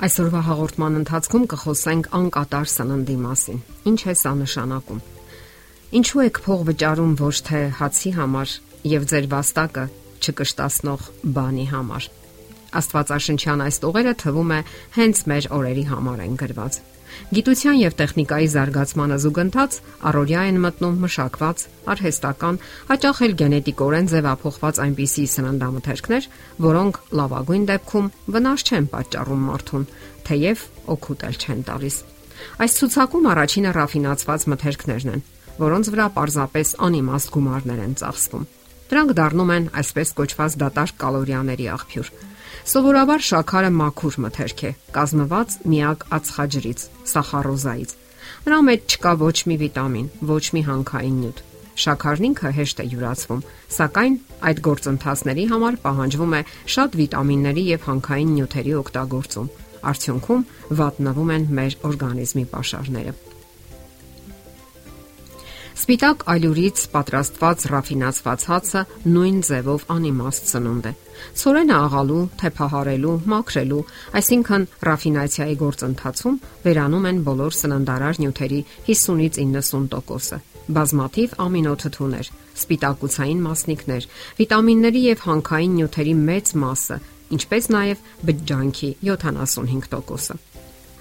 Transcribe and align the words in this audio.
Այսօրվա 0.00 0.40
հաղորդման 0.46 0.94
ընթացքում 0.96 1.42
կխոսենք 1.52 2.06
անկատար 2.16 2.68
սննդի 2.72 3.16
մասին։ 3.20 3.58
Ինչ 3.90 4.00
է 4.08 4.14
սա 4.16 4.30
նշանակում։ 4.38 5.02
Ինչու 6.00 6.22
եք 6.24 6.40
փող 6.46 6.62
վճարում 6.70 7.12
ոչ 7.20 7.34
թե 7.50 7.60
հացի 7.80 8.12
համար 8.16 8.54
եւ 8.94 9.04
ձեր 9.10 9.28
վաստակը 9.34 9.84
չկշտացնող 10.24 11.04
բանի 11.36 11.66
համար։ 11.74 12.08
Աստվածաշնչյան 12.78 13.66
այս 13.66 13.82
տողերը 13.82 14.14
թվում 14.22 14.54
է 14.54 14.60
հենց 15.00 15.26
մեր 15.30 15.50
օրերի 15.58 15.84
համար 15.90 16.24
են 16.26 16.40
գրված։ 16.40 16.80
Գիտության 17.34 17.76
եւ 17.80 17.94
տեխնիկայի 17.98 18.48
զարգացմանը 18.54 19.16
զուգընթաց 19.22 19.76
առօրյա 20.10 20.42
են 20.50 20.60
մտնում 20.64 21.00
մշակված, 21.04 21.64
արհեստական, 21.90 22.58
հաճախ 22.90 23.20
էլ 23.26 23.34
գենետիկորեն 23.40 24.08
ձևափոխված 24.12 24.80
այնպիսի 24.84 25.24
սննդամթերքներ, 25.34 26.28
որոնք 26.66 27.00
լավագույն 27.20 27.66
դեպքում 27.70 28.10
վնաս 28.36 28.64
չեն 28.70 28.88
պատճառում 28.94 29.44
մարդուն, 29.50 29.84
թեև 30.30 30.64
օգուտ 30.94 31.26
էլ 31.30 31.36
չեն 31.40 31.62
տալիս։ 31.70 31.96
Այս 32.60 32.72
ցուցակում 32.80 33.28
առաջինը 33.30 33.70
ռաֆինացված 33.76 34.48
մթերքներն 34.54 35.12
են, 35.14 35.24
որոնց 35.60 35.90
վրա 35.92 36.06
պարզապես 36.16 36.68
անիմաստ 36.88 37.32
գումարներ 37.36 37.80
են 37.84 37.94
ծախսվում։ 38.00 38.48
Դրանք 38.90 39.10
դառնում 39.20 39.50
են 39.54 39.66
այսպես 39.80 40.12
կոչված 40.18 40.54
դատարկ 40.60 40.96
կալորիաների 40.98 41.66
աղբյուր 41.70 42.08
Սովորաբար 42.70 43.22
շաքարը 43.26 43.68
մաքուր 43.74 44.16
մթերք 44.22 44.60
է, 44.62 44.68
կազմված 44.94 45.54
միակ 45.72 46.02
ածխաջրից՝ 46.14 46.82
սախարոզայից։ 47.10 47.94
Նրա 48.44 48.58
մեջ 48.66 48.94
չկա 48.94 49.14
ոչ 49.22 49.32
մի 49.50 49.56
վիտամին, 49.62 50.04
ոչ 50.30 50.44
մի 50.54 50.62
հանքային 50.68 51.16
նյութ։ 51.22 51.40
Շաքարն 51.84 52.28
ինքը 52.28 52.52
հեշտ 52.60 52.82
է 52.84 52.86
յուրացվում, 52.92 53.42
սակայն 53.74 54.18
այդ 54.50 54.62
գործընթացների 54.68 55.48
համար 55.50 55.80
պահանջվում 55.88 56.36
է 56.38 56.42
շատ 56.76 56.94
վիտամինների 57.00 57.66
եւ 57.74 57.90
հանքային 57.90 58.32
նյութերի 58.38 58.76
օգտագործում։ 58.84 59.50
Արդյունքում 59.90 60.46
վատնվում 60.78 61.34
են 61.40 61.50
մեր 61.58 61.76
օրգանիզմի 61.90 62.46
pašարները։ 62.54 63.18
Սպիտակ 65.80 66.24
ալյուրից 66.28 66.80
պատրաստված 66.92 67.62
ռաֆինացված 67.70 68.42
հացը 68.50 68.80
նույն 69.14 69.36
ձևով 69.48 69.84
անիմաստ 69.94 70.50
սնունդ 70.50 70.88
է։ 70.90 70.92
Ցորենը 71.40 71.76
աղալու, 71.76 72.24
թեփահարելու, 72.42 73.14
մաքրելու, 73.32 73.78
այսինքն 74.20 74.66
ռաֆինացիայի 74.90 75.56
գործընթացում 75.62 76.36
վերանում 76.66 77.08
են 77.10 77.22
բոլոր 77.30 77.56
սննդարար 77.60 78.20
նյութերի 78.24 78.60
50-ից 78.90 79.40
90%-ը 79.40 80.40
բազմաթիվ 80.76 81.34
ամինոթթուներ, 81.46 82.30
սպիտակուցային 82.60 83.40
մասնիկներ, 83.48 84.10
վիտամինների 84.40 85.02
եւ 85.06 85.24
հանքային 85.30 85.74
նյութերի 85.80 86.14
մեծ 86.28 86.54
մասը, 86.60 87.00
ինչպես 87.40 87.72
նաեւ 87.74 88.06
բջջանքի 88.28 88.90
75%-ը։ 89.10 90.49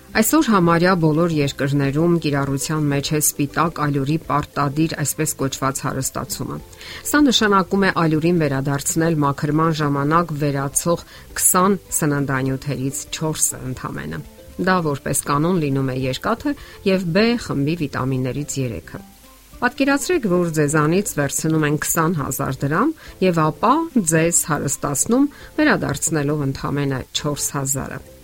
Այսօր 0.10 0.48
համարյա 0.50 0.94
բոլոր 1.04 1.34
երկրներում 1.38 2.14
կիրառության 2.24 2.86
մեջ 2.92 3.10
է 3.14 3.20
սպիտակ 3.22 3.82
ալյուրի 3.84 4.16
պարտադիր 4.26 4.96
այսպես 5.04 5.34
կոչված 5.42 5.82
հարստացումը։ 5.86 6.58
Սա 7.10 7.20
նշանակում 7.28 7.86
է 7.86 7.92
ալյուրին 8.04 8.42
վերադարձնել 8.42 9.20
մաքրման 9.26 9.78
ժամանակ 9.82 10.34
վերացող 10.42 11.06
20 11.44 11.78
սննդանյութերից 12.00 13.04
4-ը 13.20 13.62
ընդամենը։ 13.70 14.20
Դա 14.66 14.78
որպես 14.90 15.24
կանոն 15.30 15.64
լինում 15.70 15.94
է 15.94 15.98
երկաթը 16.10 16.58
եւ 16.90 17.10
B 17.14 17.26
խմբի 17.46 17.80
վիտամիններից 17.86 18.60
3-ը։ 18.66 19.06
Պատկերացրեք, 19.60 20.30
որ 20.32 20.54
ձեզանից 20.58 21.10
վերցնում 21.20 21.66
են 21.70 21.82
20000 21.86 22.64
դրամ 22.64 22.94
եւ 23.30 23.42
ապա 23.46 23.74
ձեզ 24.10 24.46
հարստացնում 24.50 25.34
վերադարձնելով 25.60 26.48
ընդամենը 26.50 27.04
4000-ը 27.12 28.19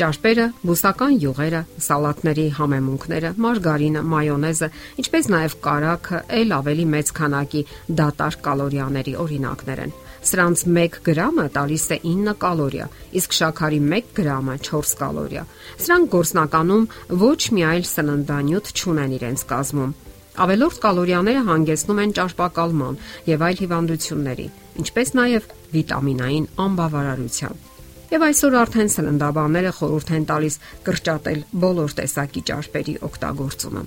ճարպերը, 0.00 0.44
բուսական 0.64 1.16
յուղերը, 1.20 1.60
սալատների 1.84 2.44
համեմունքները, 2.56 3.30
մարգարինը, 3.44 4.02
մայոնեզը, 4.12 4.68
ինչպես 5.02 5.28
նաև 5.34 5.56
կարակը, 5.66 6.20
ել 6.40 6.54
ավելի 6.56 6.86
մեծ 6.94 7.12
քանակի 7.20 7.62
դատարկ 8.00 8.44
կալորիաների 8.46 9.14
օրինակներ 9.24 9.82
են։ 9.84 9.94
Սրանց 10.20 10.62
1 10.68 10.98
գրամը 11.04 11.46
տալիս 11.54 11.84
է 11.96 11.98
9 12.04 12.34
կալորիա, 12.40 12.86
իսկ 13.20 13.36
շաքարի 13.38 13.80
1 14.00 14.10
գրամը 14.18 14.56
4 14.68 14.92
կալորիա։ 15.00 15.44
Սրանք 15.84 16.12
գործնականում 16.16 16.84
ոչ 17.24 17.40
մի 17.56 17.64
այլ 17.70 17.88
սննդանյութ 17.90 18.72
չունեն 18.76 19.16
իրենց 19.20 19.46
կազմում։ 19.54 19.96
Ավելորդ 20.44 20.78
կալորիաները 20.84 21.40
հանգեցնում 21.48 22.04
են 22.04 22.14
ճարպակալման 22.20 23.00
եւ 23.32 23.48
այլ 23.48 23.64
հիվանդությունների, 23.64 24.46
ինչպես 24.84 25.16
նաև 25.20 25.50
վիտամինային 25.74 26.48
անբավարարության։ 26.68 27.69
Եվ 28.10 28.24
այսօր 28.26 28.54
արդեն 28.58 28.88
սննդաբանները 28.90 29.70
խորհուրդ 29.76 30.08
են 30.16 30.24
տալիս 30.26 30.54
կրճատել 30.86 31.42
բոլոր 31.62 31.92
տեսակի 32.00 32.40
ճարպերի 32.48 32.94
օգտագործումը։ 33.06 33.82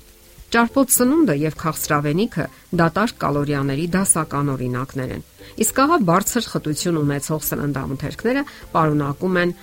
Ճարպոտ 0.54 0.94
սնունդը 0.96 1.36
եւ 1.42 1.58
քաղցրավենիքը 1.64 2.46
դատարկ 2.80 3.18
կալորիաների 3.24 3.88
դասական 3.96 4.52
օրինակներ 4.54 5.12
են։ 5.18 5.26
Իսկ 5.66 5.82
ահա 5.84 5.98
բարձր 6.08 6.48
խտություն 6.54 7.02
ունեցող 7.04 7.44
սննդամթերքները 7.50 8.46
պարունակում 8.78 9.40
են 9.44 9.54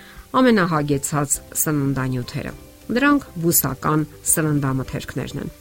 ամենահագեցած 0.41 1.39
սննդանյութերը։ 1.63 2.55
Դրանք 3.01 3.27
բուսական 3.41 4.07
սննդամթերքներն 4.35 5.41
են։ 5.41 5.57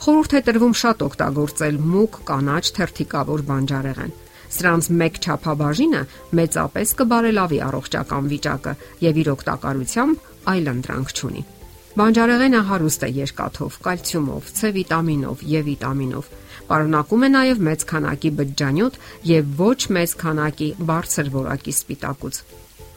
Խորհուրդ 0.00 0.32
է 0.32 0.42
տրվում 0.48 0.74
շատ 0.80 1.06
օգտագործել 1.10 1.80
մուկ 1.92 2.20
կանաչ 2.30 2.64
թերթիկավոր 2.80 3.48
բանջարեղեն 3.50 4.18
Սրանց 4.50 4.90
մեկ 5.00 5.20
չափաբաժինը 5.24 6.02
մեծապես 6.40 6.92
կբարելավի 7.00 7.58
առողջական 7.70 8.28
վիճակը 8.34 8.76
եւ 9.06 9.20
իր 9.22 9.32
օգտակարությամբ 9.36 10.28
այլ 10.50 10.70
ընտրանք 10.74 11.16
չունի։ 11.16 11.42
Բանջարեղենը 11.90 12.60
հարուստ 12.70 13.02
է 13.02 13.08
երկաթով, 13.16 13.76
կալցիումով, 13.82 14.50
C 14.54 14.70
վիտամինով 14.76 15.40
եւ 15.50 15.64
վիտամինով։ 15.70 16.28
Պարունակում 16.70 17.24
է 17.26 17.30
նաև 17.34 17.62
մեծ 17.66 17.84
քանակի 17.90 18.30
բջջանյութ 18.40 18.98
եւ 19.30 19.50
ոչ 19.58 19.80
մեծ 19.96 20.14
քանակի 20.20 20.68
բարձր 20.90 21.32
որակի 21.34 21.74
սպիտակուց։ 21.74 22.38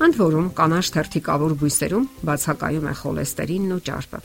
Ընդ 0.03 0.19
որում 0.19 0.47
կանաչ 0.57 0.85
թերթիկավոր 0.93 1.57
բույսերում 1.63 2.07
բացակայում 2.29 2.87
է 2.91 2.95
խոլեստերինն 3.01 3.73
ու 3.73 3.81
ճարպը։ 3.89 4.21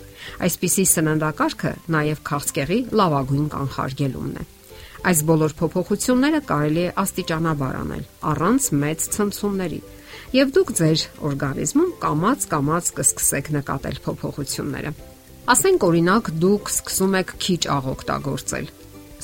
Այսպիսի 0.48 0.86
սննդակարգը 0.92 1.74
նաև 1.96 2.22
քաղցկեղի 2.28 2.80
լավագույն 3.00 3.50
կանխարգելումն 3.56 4.38
է։ 4.44 4.48
Այս 5.08 5.20
բոլոր 5.24 5.52
փոփոխությունները 5.56 6.38
կարելի 6.48 6.82
է 6.84 6.88
աստիճանաբար 7.00 7.76
անել 7.78 8.00
առանց 8.28 8.64
մեծ 8.80 9.04
ցնցումների։ 9.14 9.78
Եվ 10.36 10.50
դուք 10.56 10.72
ձեր 10.80 11.04
օրգանիզմում 11.28 11.94
կամած-կամած 12.02 12.90
կսկսեք 12.98 13.48
նկատել 13.56 13.96
փոփոխությունները։ 14.04 14.92
Ասենք 15.54 15.86
օրինակ 15.88 16.28
դուք 16.44 16.72
սկսում 16.74 17.16
եք 17.22 17.32
քիչ 17.46 17.62
աղ 17.78 17.88
օգտագործել։ 17.94 18.70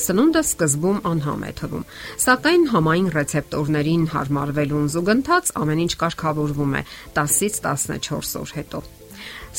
Սնունդը 0.04 0.42
սկզբում 0.48 1.04
անհամ 1.12 1.44
է 1.44 1.52
թվում, 1.60 1.84
սակայն 2.24 2.64
համային 2.72 3.12
ռեցեպտորներին 3.18 4.08
հարմարվելուն 4.14 4.90
զուգընթաց 4.96 5.54
ամեն 5.60 5.84
ինչ 5.84 5.92
կարգավորվում 6.00 6.74
է 6.80 6.84
10-ից 7.20 7.60
14 7.68 8.40
օր 8.40 8.56
հետո։ 8.56 8.84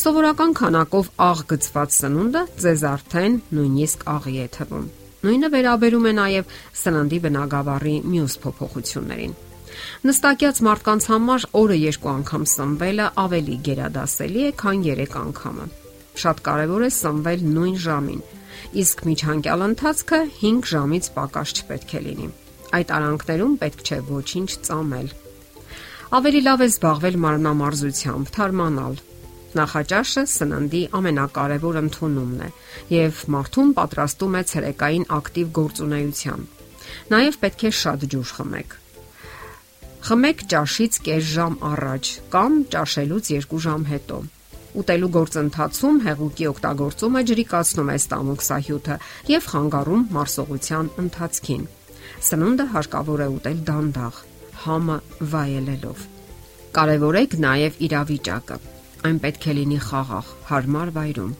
Սովորական 0.02 0.60
քանակով 0.60 1.16
աղ 1.30 1.48
գծված 1.54 1.98
սնունդը 2.02 2.46
ձեզ 2.66 2.86
արդեն 2.96 3.42
նույնիսկ 3.56 4.08
աղի 4.18 4.40
է 4.42 4.54
թվում։ 4.60 4.94
Նույնը 5.26 5.50
վերաբերում 5.56 6.06
է 6.06 6.14
նաև 6.20 6.56
սննդի 6.82 7.20
բնագավառի 7.26 7.96
մյուս 8.14 8.38
փոփոխություններին։ 8.46 9.36
Նստակյաց 10.06 10.62
մարդկանց 10.68 11.08
համար 11.12 11.46
օրը 11.60 11.78
երկու 11.82 12.12
անգամ 12.12 12.44
սնվելը 12.52 13.08
ավելի 13.26 13.56
գերադասելի 13.66 14.46
է, 14.46 14.52
քան 14.62 14.84
3 14.86 15.18
անգամը։ 15.22 15.66
Շատ 16.22 16.42
կարևոր 16.46 16.86
է 16.86 16.90
սնվել 16.96 17.46
նույն 17.56 17.78
ժամին, 17.86 18.22
իսկ 18.86 19.04
միջանկյալ 19.10 19.66
ընթացքը 19.66 20.20
5 20.40 20.70
ժամից 20.72 21.10
պակաս 21.16 21.56
չպետք 21.60 21.96
է 21.96 22.02
լինի։ 22.06 22.30
Այդ 22.76 22.94
արանքներում 22.96 23.58
պետք 23.66 23.84
չէ 23.86 24.00
ոչինչ 24.12 24.50
ծամել։ 24.68 25.10
Ավելի 26.16 26.42
լավ 26.46 26.64
է 26.66 26.68
զբաղվել 26.72 27.20
մարմնամարզությամբ, 27.26 28.32
թարմանալ, 28.36 28.96
Նախաճաշը 29.56 30.22
սննդի 30.28 30.80
ամենակարևոր 30.98 31.78
ընդունումն 31.80 32.40
է 32.44 32.48
եւ 32.92 33.20
մարդուն 33.36 33.70
պատրաստում 33.78 34.34
է 34.36 34.42
ցերեկային 34.52 35.06
ակտիվ 35.18 35.54
գործունեության։ 35.58 36.44
Նաեւ 37.14 37.38
պետք 37.44 37.64
է 37.70 37.72
շատ 37.80 38.04
ջուր 38.14 38.34
խմեք։ 38.40 38.76
Խմեք 40.10 40.44
ճաշից 40.52 41.00
կես 41.08 41.30
ժամ 41.38 41.56
առաջ 41.72 42.12
կամ 42.36 42.60
ճաշելուց 42.76 43.32
2 43.38 43.62
ժամ 43.68 43.88
հետո։ 43.94 44.20
Ուտելու 44.76 45.12
գործընթացում 45.16 45.98
հեղուկի 46.10 46.48
օգտագործումը 46.52 47.24
ջրիկացնում 47.32 47.90
է 47.96 47.98
ստամոք 48.04 48.46
սահյութը 48.50 49.00
եւ 49.32 49.50
խանգարում 49.56 50.06
մարսողության 50.20 50.94
ընթացքին։ 51.06 51.66
Սնունդը 52.28 52.70
հարկավոր 52.76 53.24
է 53.24 53.32
ուտել 53.40 53.66
դանդաղ, 53.72 54.22
համը 54.68 55.02
վայելելով։ 55.32 56.08
Կարևորեք 56.76 57.38
նաև 57.48 57.84
իրավիճակը 57.88 58.64
այն 59.06 59.22
պետք 59.24 59.48
է 59.52 59.56
լինի 59.60 59.80
խաղաղ, 59.86 60.34
հարմար 60.50 60.92
վայրում։ 60.98 61.32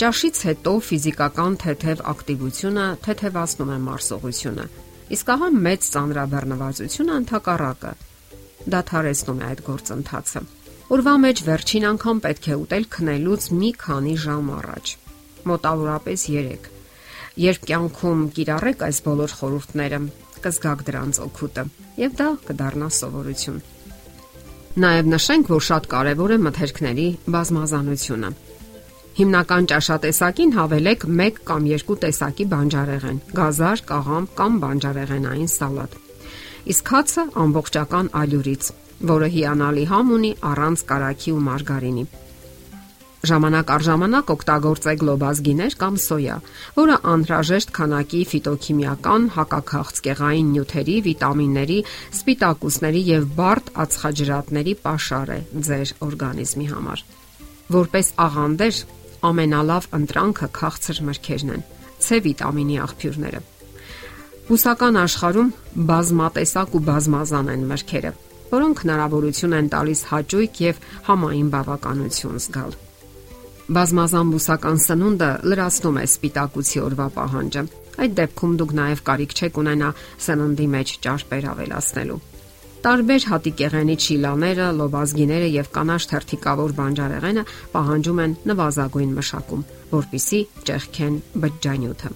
Ճաշից 0.00 0.40
հետո 0.48 0.72
ֆիզիկական 0.88 1.60
թեթև 1.64 2.02
ակտիվությունը 2.14 2.86
թեթևացնում 3.04 3.70
է 3.74 3.78
մարսողությունը, 3.84 4.66
իսկ 5.14 5.30
ահա 5.34 5.48
մեծ 5.68 5.88
ծանրաբեռնվածությունը 5.94 7.16
ընդհակառակը 7.24 7.92
դադարեցնում 8.72 9.40
է 9.42 9.46
այդ 9.50 9.60
գործընթացը։ 9.64 10.40
Օրվա 10.94 11.14
մեջ 11.24 11.42
վերջին 11.48 11.86
անգամ 11.90 12.20
պետք 12.24 12.46
է 12.48 12.56
ուտել 12.64 12.86
քնելուց 12.94 13.46
մի 13.60 13.70
քանի 13.84 14.14
ժամ 14.24 14.48
առաջ։ 14.54 14.92
Մոտավորապես 15.50 16.24
3։ 16.32 16.68
Երբ 17.44 17.64
կյանքում 17.68 18.24
կիրառեք 18.36 18.84
այս 18.88 18.98
բոլոր 19.04 19.36
խորհուրդները, 19.40 20.00
կզգաք 20.44 20.84
դրանց 20.88 21.20
օգուտը, 21.24 21.64
եւ 22.04 22.18
դա 22.20 22.28
կդառնա 22.48 22.88
սովորություն։ 22.98 23.62
Նաև 24.74 25.06
նշենք, 25.06 25.50
որ 25.52 25.60
շատ 25.62 25.84
կարևոր 25.86 26.32
է 26.34 26.36
մթերքների 26.42 27.04
բազմազանությունը։ 27.30 28.30
Հիմնական 29.14 29.68
ճաշատեսակին 29.70 30.54
հավելեք 30.56 31.04
1 31.06 31.38
կամ 31.46 31.68
2 31.70 31.96
տեսակի 32.04 32.46
բանջարեղեն՝ 32.54 33.20
գազար, 33.38 33.82
կաղամ 33.90 34.26
կամ 34.40 34.56
բանջարեղենային 34.64 35.52
սալատ։ 35.54 35.94
Իսկ 36.74 36.92
հացը 36.94 37.26
ամբողջական 37.44 38.10
ալյուրից, 38.24 38.72
որը 39.14 39.28
հիանալի 39.36 39.84
համ 39.94 40.12
ունի 40.18 40.32
առանց 40.50 40.84
կարագի 40.90 41.36
ու 41.38 41.44
մարգարինի։ 41.54 42.04
Ժամանակ 43.24 43.70
առ 43.74 43.82
ժամանակ 43.86 44.30
օգտագործեք 44.34 44.98
գլոբազգիներ 45.00 45.74
կամ 45.80 45.94
սոյա, 46.04 46.36
որը 46.76 46.96
անհրաժեշտ 47.12 47.70
քանակի 47.78 48.20
ֆիտոքիմիական, 48.32 49.28
հակաքաղցկեղային 49.36 50.50
նյութերի, 50.54 50.96
վիտամինների, 51.06 51.78
սպիտակուցների 52.18 53.02
եւ 53.08 53.26
բարդ 53.38 53.72
ածխաջրատների 53.84 54.74
pašար 54.84 55.32
է 55.34 55.38
ձեր 55.68 55.94
օրգանիզմի 56.08 56.68
համար։ 56.74 57.04
Որպես 57.74 58.12
աղանդեր 58.28 58.84
ամենալավ 59.24 59.90
ընտրանքը 59.98 60.48
քաղցր 60.60 61.02
մրգերն 61.08 61.54
են, 61.54 61.66
C 62.04 62.20
վիտամինի 62.28 62.80
աղբյուրները։ 62.84 63.40
Բուսական 64.44 64.98
աշխարհում 65.00 65.52
բազմատեսակ 65.88 66.74
ու 66.76 66.84
բազմազան 66.92 67.52
են 67.54 67.68
մրգերը, 67.72 68.10
որոնք 68.52 68.82
հնարավորություն 68.84 69.58
են 69.58 69.70
տալիս 69.72 70.08
հաճույք 70.12 70.64
եւ 70.68 70.88
համային 71.08 71.52
բավականություն 71.54 72.42
զգալ։ 72.44 72.83
Բազմազան 73.64 74.30
բուսական 74.34 74.78
սնունդը 74.84 75.26
լրացնում 75.48 75.94
է 75.96 76.02
սպիտակուցի 76.04 76.80
օրվա 76.84 77.04
պահանջը։ 77.14 77.62
Այդ 78.04 78.16
դեպքում 78.18 78.56
դուք 78.60 78.74
նաև 78.76 79.00
կարիք 79.06 79.32
չեք 79.38 79.60
ունենա 79.62 79.88
սննդի 80.24 80.66
մեջ 80.74 80.92
ճարպեր 81.06 81.46
ավելացնելու։ 81.54 82.18
Տարբեր 82.84 83.26
հատիկեղենի 83.30 83.96
չիլաները, 84.04 84.66
լոբազգիները 84.82 85.48
եւ 85.54 85.72
կանաչ 85.78 86.02
թերթիկավոր 86.12 86.76
բանջարեղենը 86.84 87.46
պահանջում 87.72 88.22
են 88.24 88.36
նվազագույն 88.52 89.16
մշակում, 89.16 89.64
որpիսի 89.94 90.40
ճեղքեն 90.68 91.18
բջջանյութը։ 91.40 92.14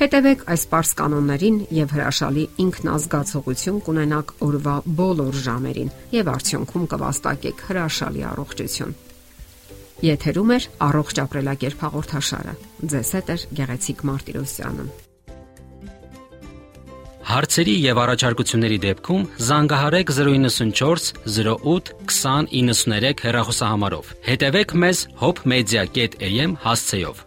Հետևեք 0.00 0.48
այս 0.54 0.62
པարս 0.70 0.96
կանոններին 1.02 1.56
եւ 1.82 1.98
հրաշալի 1.98 2.44
ինքնազգացողություն 2.62 3.84
կունենաք 3.90 4.34
օրվա 4.46 4.78
բոլոր 5.02 5.44
ժամերին 5.50 5.94
եւ 6.14 6.34
արդյունքում 6.38 6.90
կվաստակեք 6.94 7.68
հրաշալի 7.68 8.28
առողջություն։ 8.30 8.98
Եթերում 10.00 10.50
է 10.54 10.58
առողջ 10.80 11.18
ապրելակերպ 11.20 11.82
հաղորդաշարը։ 11.84 12.52
Ձեզ 12.88 13.10
հետ 13.16 13.30
է 13.34 13.36
Գեղեցիկ 13.58 14.04
Մարտիրոսյանը։ 14.08 14.86
Հարցերի 17.30 17.74
եւ 17.84 17.98
առաջարկությունների 18.04 18.78
դեպքում 18.86 19.26
զանգահարեք 19.50 20.12
094 20.16 21.12
08 21.36 21.92
2093 22.10 23.24
հեռախոսահամարով։ 23.28 24.12
Հետևեք 24.30 24.78
մեզ 24.82 25.06
hopmedia.am 25.20 26.56
հասցեով։ 26.64 27.26